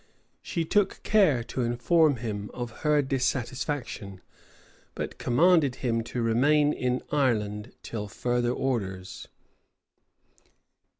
She 0.41 0.65
took 0.65 1.03
care 1.03 1.43
to 1.43 1.61
inform 1.61 2.15
him 2.15 2.49
of 2.55 2.71
her 2.81 3.03
dissatisfaction: 3.03 4.21
but 4.95 5.19
commanded 5.19 5.75
him 5.75 6.03
to 6.05 6.23
remain 6.23 6.73
in 6.73 7.03
Ireland 7.11 7.73
till 7.83 8.07
further 8.07 8.51
orders. 8.51 9.27